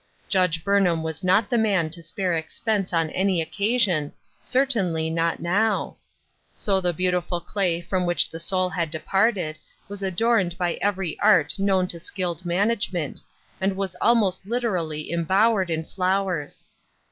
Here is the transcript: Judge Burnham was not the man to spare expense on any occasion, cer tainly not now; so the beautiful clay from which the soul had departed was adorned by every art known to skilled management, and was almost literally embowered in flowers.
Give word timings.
Judge 0.27 0.63
Burnham 0.63 1.03
was 1.03 1.23
not 1.23 1.47
the 1.47 1.59
man 1.59 1.91
to 1.91 2.01
spare 2.01 2.33
expense 2.33 2.91
on 2.91 3.11
any 3.11 3.39
occasion, 3.39 4.11
cer 4.41 4.65
tainly 4.65 5.13
not 5.13 5.39
now; 5.39 5.95
so 6.55 6.81
the 6.81 6.91
beautiful 6.91 7.39
clay 7.39 7.79
from 7.81 8.07
which 8.07 8.27
the 8.27 8.39
soul 8.39 8.67
had 8.69 8.89
departed 8.89 9.59
was 9.87 10.01
adorned 10.01 10.57
by 10.57 10.73
every 10.81 11.19
art 11.19 11.59
known 11.59 11.85
to 11.85 11.99
skilled 11.99 12.47
management, 12.47 13.21
and 13.61 13.77
was 13.77 13.95
almost 14.01 14.43
literally 14.47 15.11
embowered 15.11 15.69
in 15.69 15.85
flowers. 15.85 16.65